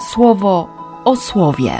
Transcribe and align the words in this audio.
słowo 0.00 0.68
o 1.04 1.16
słowie. 1.16 1.72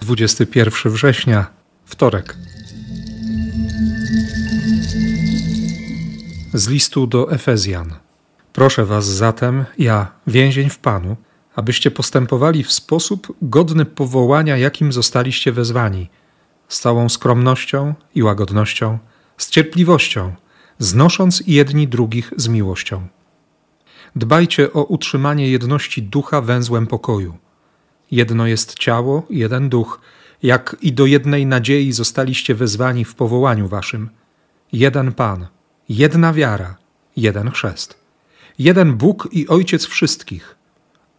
Dwudziesty 0.00 0.46
pierwszy 0.46 0.90
września, 0.90 1.46
wtorek. 1.84 2.36
Z 6.54 6.68
listu 6.68 7.06
do 7.06 7.32
Efezjan. 7.32 7.94
Proszę 8.52 8.84
was 8.84 9.06
zatem, 9.06 9.64
ja, 9.78 10.12
więzień 10.26 10.70
w 10.70 10.78
Panu, 10.78 11.16
abyście 11.56 11.90
postępowali 11.90 12.64
w 12.64 12.72
sposób 12.72 13.36
godny 13.42 13.84
powołania, 13.84 14.56
jakim 14.56 14.92
zostaliście 14.92 15.52
wezwani, 15.52 16.08
z 16.72 16.80
całą 16.80 17.08
skromnością 17.08 17.94
i 18.14 18.22
łagodnością, 18.22 18.98
z 19.36 19.50
cierpliwością, 19.50 20.34
znosząc 20.78 21.42
jedni 21.46 21.88
drugich 21.88 22.32
z 22.36 22.48
miłością. 22.48 23.06
Dbajcie 24.16 24.72
o 24.72 24.84
utrzymanie 24.84 25.50
jedności 25.50 26.02
ducha 26.02 26.40
węzłem 26.40 26.86
pokoju. 26.86 27.38
Jedno 28.10 28.46
jest 28.46 28.74
ciało, 28.74 29.26
jeden 29.30 29.68
duch, 29.68 30.00
jak 30.42 30.76
i 30.80 30.92
do 30.92 31.06
jednej 31.06 31.46
nadziei 31.46 31.92
zostaliście 31.92 32.54
wezwani 32.54 33.04
w 33.04 33.14
powołaniu 33.14 33.68
waszym. 33.68 34.10
Jeden 34.72 35.12
Pan, 35.12 35.46
jedna 35.88 36.32
wiara, 36.32 36.76
jeden 37.16 37.50
chrzest. 37.50 37.98
Jeden 38.58 38.94
Bóg 38.94 39.28
i 39.32 39.48
Ojciec 39.48 39.86
wszystkich– 39.86 40.54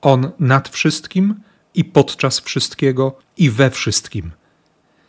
on 0.03 0.31
nad 0.39 0.69
wszystkim 0.69 1.35
i 1.73 1.85
podczas 1.85 2.39
wszystkiego 2.39 3.17
i 3.37 3.49
we 3.49 3.69
wszystkim. 3.69 4.31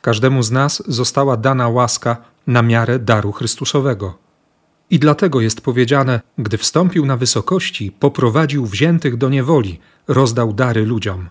Każdemu 0.04 0.42
z 0.42 0.50
nas 0.50 0.82
została 0.86 1.36
dana 1.36 1.68
łaska 1.68 2.16
na 2.46 2.62
miarę 2.62 2.98
daru 2.98 3.32
Chrystusowego. 3.32 4.18
I 4.90 4.98
dlatego 4.98 5.40
jest 5.40 5.60
powiedziane, 5.60 6.20
gdy 6.38 6.58
wstąpił 6.58 7.06
na 7.06 7.16
wysokości, 7.16 7.92
poprowadził 7.92 8.66
wziętych 8.66 9.16
do 9.16 9.28
niewoli, 9.28 9.80
rozdał 10.08 10.52
dary 10.52 10.86
ludziom. 10.86 11.28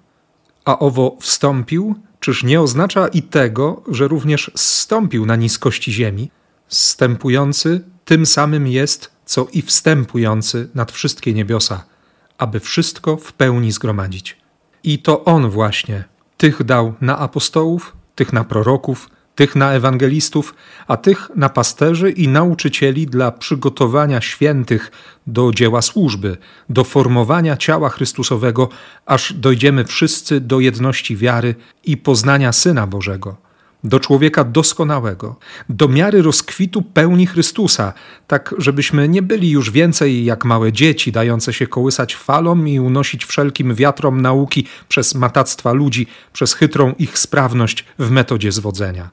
A 0.66 0.80
owo 0.80 1.18
wstąpił, 1.20 1.96
czyż 2.20 2.44
nie 2.44 2.62
oznacza 2.62 3.08
i 3.08 3.22
tego, 3.22 3.82
że 3.88 4.08
również 4.08 4.52
zstąpił 4.56 5.26
na 5.26 5.36
niskości 5.36 5.92
ziemi? 5.92 6.32
Zstępujący 6.68 7.82
tym 8.06 8.26
samym 8.26 8.68
jest, 8.68 9.12
co 9.26 9.48
i 9.54 9.62
wstępujący 9.62 10.70
nad 10.76 10.92
wszystkie 10.92 11.34
niebiosa– 11.34 11.84
aby 12.38 12.60
wszystko 12.60 13.18
w 13.18 13.34
pełni 13.34 13.72
zgromadzić. 13.72 14.38
I 14.84 15.00
to 15.00 15.26
On 15.26 15.50
właśnie 15.50 16.04
tych 16.38 16.64
dał 16.64 16.94
na 17.02 17.20
apostołów, 17.20 17.94
tych 18.16 18.34
na 18.34 18.44
proroków, 18.44 19.10
tych 19.36 19.56
na 19.56 19.72
ewangelistów, 19.72 20.56
a 20.88 20.98
tych 20.98 21.32
na 21.36 21.50
pasterzy 21.50 22.12
i 22.12 22.28
nauczycieli 22.28 23.08
dla 23.08 23.32
przygotowania 23.32 24.22
świętych 24.22 24.92
do 25.28 25.52
dzieła 25.52 25.82
służby, 25.82 26.38
do 26.70 26.84
formowania 26.84 27.58
ciała 27.58 27.90
Chrystusowego, 27.90 28.70
aż 29.06 29.34
dojdziemy 29.34 29.86
wszyscy 29.86 30.40
do 30.42 30.60
jedności 30.60 31.18
wiary 31.18 31.56
i 31.84 31.98
poznania 31.98 32.52
Syna 32.52 32.88
Bożego 32.88 33.43
do 33.84 34.00
człowieka 34.00 34.44
doskonałego, 34.44 35.36
do 35.70 35.88
miary 35.88 36.22
rozkwitu 36.22 36.82
pełni 36.82 37.28
Chrystusa, 37.28 37.94
tak 38.28 38.56
żebyśmy 38.58 39.10
nie 39.10 39.22
byli 39.22 39.50
już 39.50 39.72
więcej 39.72 40.26
jak 40.26 40.46
małe 40.46 40.72
dzieci, 40.72 41.12
dające 41.12 41.54
się 41.54 41.68
kołysać 41.68 42.16
falom 42.16 42.68
i 42.68 42.80
unosić 42.80 43.26
wszelkim 43.26 43.76
wiatrom 43.76 44.22
nauki 44.22 44.68
przez 44.88 45.16
matactwa 45.16 45.74
ludzi, 45.74 46.08
przez 46.34 46.54
chytrą 46.54 46.94
ich 47.00 47.20
sprawność 47.20 47.86
w 48.00 48.12
metodzie 48.12 48.52
zwodzenia. 48.52 49.10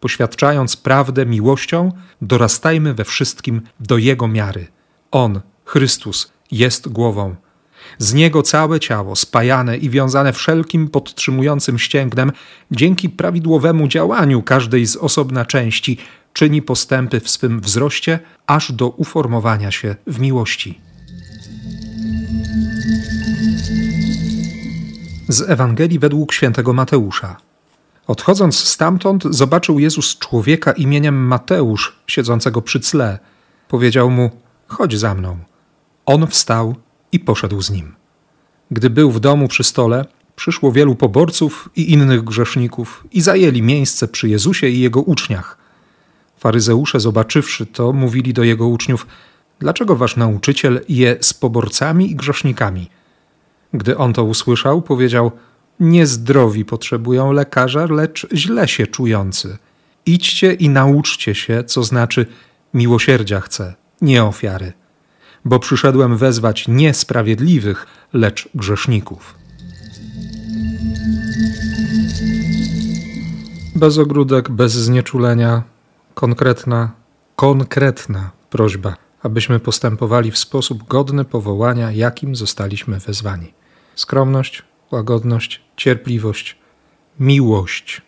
Poświadczając 0.00 0.76
prawdę 0.76 1.26
miłością, 1.26 1.92
dorastajmy 2.22 2.94
we 2.94 3.04
wszystkim 3.04 3.62
do 3.80 3.98
Jego 3.98 4.28
miary. 4.28 4.66
On, 5.10 5.40
Chrystus, 5.64 6.32
jest 6.50 6.88
głową 6.88 7.36
z 7.98 8.14
niego 8.14 8.42
całe 8.42 8.80
ciało, 8.80 9.16
spajane 9.16 9.76
i 9.76 9.90
wiązane 9.90 10.32
wszelkim 10.32 10.88
podtrzymującym 10.88 11.78
ścięgnem, 11.78 12.32
dzięki 12.70 13.08
prawidłowemu 13.08 13.88
działaniu 13.88 14.42
każdej 14.42 14.86
z 14.86 14.96
osobna 14.96 15.44
części, 15.44 15.98
czyni 16.32 16.62
postępy 16.62 17.20
w 17.20 17.30
swym 17.30 17.60
wzroście, 17.60 18.18
aż 18.46 18.72
do 18.72 18.88
uformowania 18.88 19.70
się 19.70 19.96
w 20.06 20.20
miłości. 20.20 20.80
Z 25.28 25.50
Ewangelii 25.50 25.98
według 25.98 26.32
świętego 26.32 26.72
Mateusza. 26.72 27.36
Odchodząc 28.06 28.58
stamtąd, 28.58 29.24
zobaczył 29.30 29.78
Jezus 29.78 30.18
człowieka 30.18 30.72
imieniem 30.72 31.26
Mateusz, 31.26 31.96
siedzącego 32.06 32.62
przy 32.62 32.80
cle. 32.80 33.18
Powiedział 33.68 34.10
mu: 34.10 34.30
Chodź 34.66 34.98
za 34.98 35.14
mną. 35.14 35.38
On 36.06 36.26
wstał 36.26 36.74
i 37.16 37.20
poszedł 37.20 37.62
z 37.62 37.70
nim. 37.70 37.94
Gdy 38.70 38.90
był 38.90 39.10
w 39.10 39.20
domu 39.20 39.48
przy 39.48 39.64
stole, 39.64 40.04
przyszło 40.36 40.72
wielu 40.72 40.94
poborców 40.94 41.68
i 41.76 41.92
innych 41.92 42.24
grzeszników 42.24 43.04
i 43.12 43.20
zajęli 43.20 43.62
miejsce 43.62 44.08
przy 44.08 44.28
Jezusie 44.28 44.68
i 44.68 44.80
jego 44.80 45.00
uczniach. 45.00 45.58
Faryzeusze, 46.36 47.00
zobaczywszy 47.00 47.66
to, 47.66 47.92
mówili 47.92 48.32
do 48.32 48.44
jego 48.44 48.66
uczniów: 48.68 49.06
Dlaczego 49.58 49.96
wasz 49.96 50.16
nauczyciel 50.16 50.80
je 50.88 51.16
z 51.20 51.34
poborcami 51.34 52.10
i 52.10 52.16
grzesznikami? 52.16 52.90
Gdy 53.72 53.96
on 53.96 54.12
to 54.12 54.24
usłyszał, 54.24 54.82
powiedział: 54.82 55.32
Niezdrowi 55.80 56.64
potrzebują 56.64 57.32
lekarza, 57.32 57.86
lecz 57.90 58.26
źle 58.34 58.68
się 58.68 58.86
czujący. 58.86 59.58
Idźcie 60.06 60.52
i 60.52 60.68
nauczcie 60.68 61.34
się, 61.34 61.64
co 61.64 61.82
znaczy 61.82 62.26
miłosierdzia 62.74 63.40
chcę, 63.40 63.74
nie 64.00 64.24
ofiary 64.24 64.72
bo 65.44 65.58
przyszedłem 65.58 66.16
wezwać 66.16 66.68
nie 66.68 66.94
sprawiedliwych, 66.94 67.86
lecz 68.12 68.48
grzeszników. 68.54 69.34
Bez 73.76 73.98
ogródek, 73.98 74.50
bez 74.50 74.72
znieczulenia, 74.72 75.62
konkretna, 76.14 76.90
konkretna 77.36 78.30
prośba, 78.50 78.96
abyśmy 79.22 79.60
postępowali 79.60 80.30
w 80.30 80.38
sposób 80.38 80.88
godny 80.88 81.24
powołania, 81.24 81.92
jakim 81.92 82.36
zostaliśmy 82.36 82.98
wezwani. 82.98 83.52
Skromność, 83.94 84.62
łagodność, 84.90 85.62
cierpliwość, 85.76 86.58
miłość. 87.20 88.02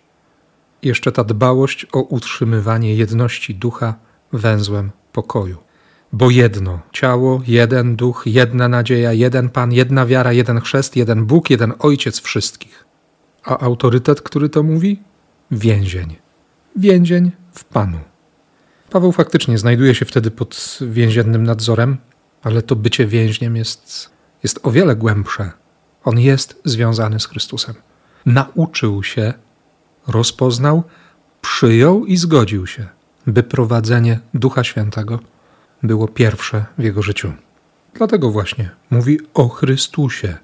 Jeszcze 0.82 1.12
ta 1.12 1.24
dbałość 1.24 1.86
o 1.92 2.00
utrzymywanie 2.02 2.94
jedności 2.94 3.54
ducha 3.54 3.94
węzłem 4.32 4.90
pokoju. 5.12 5.67
Bo 6.12 6.30
jedno 6.30 6.80
ciało, 6.92 7.42
jeden 7.46 7.96
duch, 7.96 8.22
jedna 8.26 8.68
nadzieja, 8.68 9.12
jeden 9.12 9.48
Pan, 9.48 9.72
jedna 9.72 10.06
wiara, 10.06 10.32
jeden 10.32 10.60
chrzest, 10.60 10.96
jeden 10.96 11.26
Bóg, 11.26 11.50
jeden 11.50 11.72
Ojciec 11.78 12.20
wszystkich. 12.20 12.84
A 13.44 13.58
autorytet, 13.58 14.20
który 14.20 14.48
to 14.48 14.62
mówi? 14.62 15.02
Więzień. 15.50 16.16
Więzień 16.76 17.32
w 17.52 17.64
Panu. 17.64 17.98
Paweł 18.90 19.12
faktycznie 19.12 19.58
znajduje 19.58 19.94
się 19.94 20.04
wtedy 20.04 20.30
pod 20.30 20.78
więziennym 20.80 21.42
nadzorem, 21.42 21.96
ale 22.42 22.62
to 22.62 22.76
bycie 22.76 23.06
więźniem 23.06 23.56
jest, 23.56 24.10
jest 24.42 24.60
o 24.62 24.70
wiele 24.70 24.96
głębsze. 24.96 25.50
On 26.04 26.18
jest 26.20 26.60
związany 26.64 27.20
z 27.20 27.26
Chrystusem. 27.26 27.74
Nauczył 28.26 29.02
się, 29.02 29.34
rozpoznał, 30.06 30.82
przyjął 31.40 32.06
i 32.06 32.16
zgodził 32.16 32.66
się, 32.66 32.86
by 33.26 33.42
prowadzenie 33.42 34.20
Ducha 34.34 34.64
Świętego 34.64 35.20
było 35.82 36.08
pierwsze 36.08 36.64
w 36.78 36.82
jego 36.82 37.02
życiu. 37.02 37.32
Dlatego 37.94 38.30
właśnie 38.30 38.70
mówi 38.90 39.18
o 39.34 39.48
Chrystusie. 39.48 40.36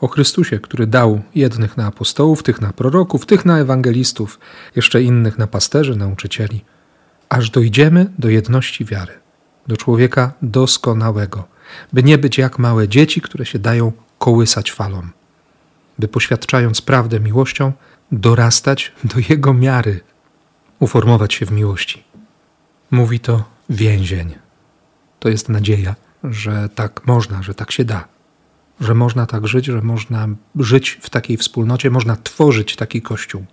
O 0.00 0.08
Chrystusie, 0.08 0.58
który 0.58 0.86
dał 0.86 1.22
jednych 1.34 1.76
na 1.76 1.86
apostołów, 1.86 2.42
tych 2.42 2.60
na 2.60 2.72
proroków, 2.72 3.26
tych 3.26 3.44
na 3.44 3.58
ewangelistów, 3.58 4.38
jeszcze 4.76 5.02
innych 5.02 5.38
na 5.38 5.46
pasterzy, 5.46 5.96
nauczycieli, 5.96 6.64
aż 7.28 7.50
dojdziemy 7.50 8.12
do 8.18 8.28
jedności 8.28 8.84
wiary, 8.84 9.12
do 9.66 9.76
człowieka 9.76 10.32
doskonałego, 10.42 11.48
by 11.92 12.02
nie 12.02 12.18
być 12.18 12.38
jak 12.38 12.58
małe 12.58 12.88
dzieci, 12.88 13.20
które 13.20 13.46
się 13.46 13.58
dają 13.58 13.92
kołysać 14.18 14.72
falą, 14.72 15.02
by 15.98 16.08
poświadczając 16.08 16.82
prawdę 16.82 17.20
miłością, 17.20 17.72
dorastać 18.12 18.92
do 19.04 19.16
jego 19.28 19.54
miary, 19.54 20.00
uformować 20.78 21.34
się 21.34 21.46
w 21.46 21.52
miłości. 21.52 22.04
Mówi 22.90 23.20
to 23.20 23.44
więzień 23.70 24.45
to 25.18 25.28
jest 25.28 25.48
nadzieja, 25.48 25.94
że 26.24 26.68
tak 26.74 27.06
można, 27.06 27.42
że 27.42 27.54
tak 27.54 27.72
się 27.72 27.84
da, 27.84 28.08
że 28.80 28.94
można 28.94 29.26
tak 29.26 29.48
żyć, 29.48 29.66
że 29.66 29.82
można 29.82 30.28
żyć 30.56 30.98
w 31.02 31.10
takiej 31.10 31.36
wspólnocie, 31.36 31.90
można 31.90 32.16
tworzyć 32.16 32.76
taki 32.76 33.02
kościół. 33.02 33.44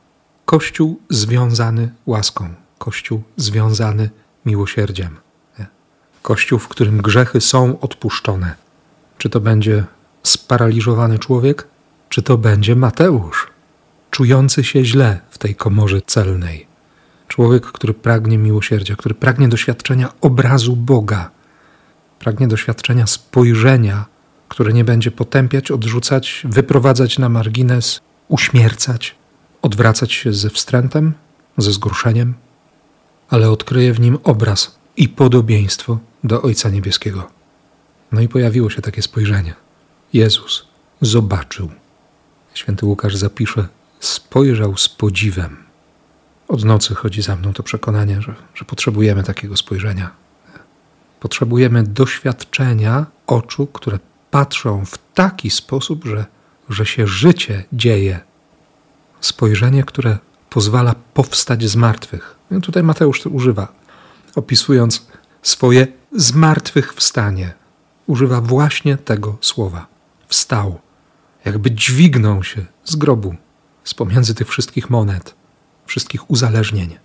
Kościół 0.45 0.99
związany 1.09 1.91
łaską, 2.05 2.53
kościół 2.77 3.23
związany 3.37 4.09
miłosierdziem. 4.45 5.17
Kościół, 6.21 6.59
w 6.59 6.67
którym 6.67 7.01
grzechy 7.01 7.41
są 7.41 7.79
odpuszczone. 7.79 8.55
Czy 9.17 9.29
to 9.29 9.39
będzie 9.39 9.83
sparaliżowany 10.23 11.19
człowiek, 11.19 11.67
czy 12.09 12.21
to 12.21 12.37
będzie 12.37 12.75
Mateusz, 12.75 13.47
czujący 14.11 14.63
się 14.63 14.85
źle 14.85 15.19
w 15.29 15.37
tej 15.37 15.55
komorze 15.55 16.01
celnej 16.01 16.73
Człowiek, 17.33 17.65
który 17.65 17.93
pragnie 17.93 18.37
miłosierdzia, 18.37 18.95
który 18.95 19.15
pragnie 19.15 19.47
doświadczenia 19.47 20.13
obrazu 20.21 20.75
Boga, 20.75 21.31
pragnie 22.23 22.47
doświadczenia 22.47 23.07
spojrzenia, 23.07 24.05
które 24.49 24.73
nie 24.73 24.83
będzie 24.83 25.11
potępiać, 25.11 25.71
odrzucać, 25.71 26.43
wyprowadzać 26.49 27.19
na 27.19 27.29
margines, 27.29 28.01
uśmiercać, 28.27 29.15
odwracać 29.61 30.13
się 30.13 30.33
ze 30.33 30.49
wstrętem, 30.49 31.13
ze 31.57 31.71
zgruszeniem, 31.71 32.33
ale 33.29 33.49
odkryje 33.49 33.93
w 33.93 33.99
nim 33.99 34.17
obraz 34.23 34.79
i 34.97 35.09
podobieństwo 35.09 35.99
do 36.23 36.41
Ojca 36.41 36.69
Niebieskiego. 36.69 37.27
No 38.11 38.21
i 38.21 38.27
pojawiło 38.27 38.69
się 38.69 38.81
takie 38.81 39.01
spojrzenie. 39.01 39.53
Jezus 40.13 40.67
zobaczył. 41.01 41.69
Święty 42.53 42.85
Łukasz 42.85 43.15
zapisze, 43.15 43.67
spojrzał 43.99 44.77
z 44.77 44.89
podziwem. 44.89 45.57
Od 46.47 46.63
nocy 46.63 46.95
chodzi 46.95 47.21
za 47.21 47.35
mną 47.35 47.53
to 47.53 47.63
przekonanie, 47.63 48.21
że, 48.21 48.35
że 48.55 48.65
potrzebujemy 48.65 49.23
takiego 49.23 49.57
spojrzenia. 49.57 50.23
Potrzebujemy 51.23 51.83
doświadczenia 51.83 53.05
oczu, 53.27 53.67
które 53.67 53.99
patrzą 54.31 54.85
w 54.85 54.97
taki 55.13 55.49
sposób, 55.49 56.05
że, 56.05 56.25
że 56.69 56.85
się 56.85 57.07
życie 57.07 57.63
dzieje. 57.73 58.19
Spojrzenie, 59.21 59.83
które 59.83 60.17
pozwala 60.49 60.95
powstać 61.13 61.63
z 61.69 61.75
martwych. 61.75 62.35
No 62.51 62.61
tutaj 62.61 62.83
Mateusz 62.83 63.25
używa, 63.25 63.73
opisując 64.35 65.07
swoje 65.41 65.87
zmartwychwstanie. 66.11 67.53
Używa 68.07 68.41
właśnie 68.41 68.97
tego 68.97 69.37
słowa. 69.41 69.87
Wstał, 70.27 70.79
jakby 71.45 71.71
dźwignął 71.71 72.43
się 72.43 72.65
z 72.83 72.95
grobu, 72.95 73.35
z 73.83 73.93
pomiędzy 73.93 74.35
tych 74.35 74.47
wszystkich 74.47 74.89
monet, 74.89 75.35
wszystkich 75.85 76.31
uzależnień. 76.31 76.97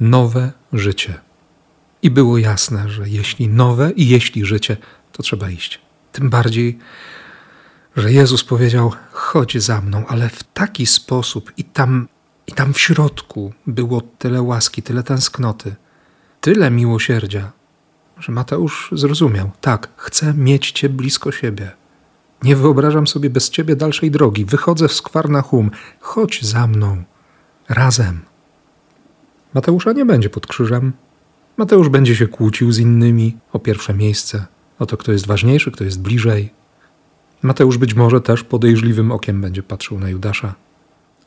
Nowe 0.00 0.52
życie. 0.72 1.29
I 2.02 2.10
było 2.10 2.38
jasne, 2.38 2.88
że 2.88 3.08
jeśli 3.08 3.48
nowe 3.48 3.90
i 3.90 4.08
jeśli 4.08 4.44
życie, 4.44 4.76
to 5.12 5.22
trzeba 5.22 5.50
iść. 5.50 5.80
Tym 6.12 6.30
bardziej, 6.30 6.78
że 7.96 8.12
Jezus 8.12 8.44
powiedział: 8.44 8.92
chodź 9.12 9.62
za 9.62 9.80
mną, 9.80 10.06
ale 10.06 10.28
w 10.28 10.44
taki 10.44 10.86
sposób 10.86 11.52
i 11.56 11.64
tam, 11.64 12.08
i 12.46 12.52
tam 12.52 12.72
w 12.72 12.80
środku 12.80 13.52
było 13.66 14.00
tyle 14.00 14.42
łaski, 14.42 14.82
tyle 14.82 15.02
tęsknoty, 15.02 15.74
tyle 16.40 16.70
miłosierdzia, 16.70 17.52
że 18.18 18.32
Mateusz 18.32 18.90
zrozumiał: 18.92 19.50
tak, 19.60 19.88
chcę 19.96 20.34
mieć 20.34 20.70
Cię 20.72 20.88
blisko 20.88 21.32
siebie. 21.32 21.70
Nie 22.42 22.56
wyobrażam 22.56 23.06
sobie 23.06 23.30
bez 23.30 23.50
Ciebie 23.50 23.76
dalszej 23.76 24.10
drogi. 24.10 24.44
Wychodzę 24.44 24.88
w 24.88 25.02
hum. 25.42 25.70
Chodź 26.00 26.42
za 26.42 26.66
mną. 26.66 27.04
Razem. 27.68 28.20
Mateusza 29.54 29.92
nie 29.92 30.04
będzie 30.04 30.30
pod 30.30 30.46
krzyżem. 30.46 30.92
Mateusz 31.60 31.88
będzie 31.88 32.16
się 32.16 32.26
kłócił 32.26 32.72
z 32.72 32.78
innymi 32.78 33.36
o 33.52 33.58
pierwsze 33.58 33.94
miejsce, 33.94 34.46
o 34.78 34.86
to, 34.86 34.96
kto 34.96 35.12
jest 35.12 35.26
ważniejszy, 35.26 35.70
kto 35.70 35.84
jest 35.84 36.00
bliżej. 36.00 36.52
Mateusz 37.42 37.78
być 37.78 37.94
może 37.94 38.20
też 38.20 38.44
podejrzliwym 38.44 39.12
okiem 39.12 39.40
będzie 39.40 39.62
patrzył 39.62 39.98
na 39.98 40.08
Judasza, 40.08 40.54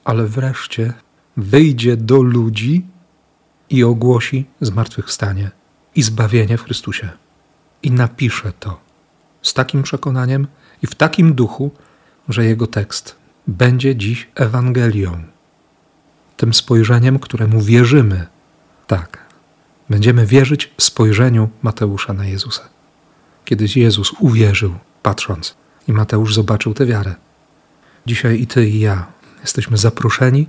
ale 0.04 0.28
wreszcie 0.28 0.94
wyjdzie 1.38 1.98
do 1.98 2.22
ludzi 2.22 2.86
i 3.70 3.84
ogłosi 3.84 4.46
zmartwychwstanie 4.62 5.52
i 5.96 6.04
zbawienie 6.04 6.58
w 6.58 6.64
Chrystusie. 6.64 7.10
I 7.84 7.92
napisze 7.92 8.54
to 8.60 8.80
z 9.42 9.54
takim 9.54 9.84
przekonaniem 9.84 10.48
i 10.84 10.88
w 10.88 10.96
takim 10.96 11.34
duchu, 11.34 11.72
że 12.30 12.46
jego 12.46 12.68
tekst 12.68 13.16
będzie 13.48 13.96
dziś 13.96 14.28
Ewangelią, 14.36 15.24
tym 16.38 16.54
spojrzeniem, 16.54 17.20
któremu 17.20 17.62
wierzymy. 17.62 18.28
Tak, 18.88 19.23
będziemy 19.90 20.26
wierzyć 20.26 20.74
spojrzeniu 20.82 21.50
Mateusza 21.62 22.14
na 22.14 22.26
Jezusa. 22.26 22.70
Kiedyś 23.46 23.78
Jezus 23.78 24.12
uwierzył, 24.20 24.74
patrząc, 25.02 25.56
i 25.88 25.94
Mateusz 25.94 26.34
zobaczył 26.34 26.74
tę 26.74 26.86
wiarę. 26.86 27.16
Dzisiaj 28.06 28.42
i 28.42 28.48
ty, 28.48 28.70
i 28.70 28.80
ja 28.80 29.08
jesteśmy 29.42 29.78
zaproszeni, 29.78 30.48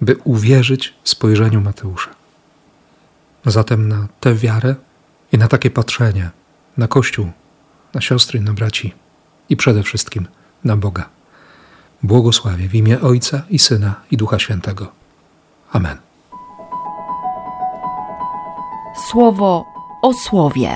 by 0.00 0.16
uwierzyć 0.24 0.94
spojrzeniu 1.04 1.60
Mateusza. 1.60 2.10
Zatem 3.46 3.88
na 3.88 4.08
tę 4.20 4.34
wiarę 4.34 4.74
i 5.32 5.38
na 5.38 5.48
takie 5.48 5.70
patrzenie 5.70 6.30
na 6.76 6.88
Kościół, 6.88 7.30
na 7.94 8.00
siostry, 8.00 8.40
na 8.40 8.52
braci 8.52 8.94
i 9.48 9.56
przede 9.56 9.82
wszystkim 9.82 10.26
na 10.64 10.76
Boga. 10.76 11.08
Błogosławię 12.02 12.68
w 12.68 12.74
imię 12.74 13.00
Ojca 13.00 13.42
i 13.50 13.58
Syna 13.58 14.00
i 14.10 14.16
Ducha 14.16 14.38
Świętego. 14.38 14.92
Amen. 15.72 16.05
Słowo 18.96 19.64
o 20.02 20.12
słowie. 20.12 20.70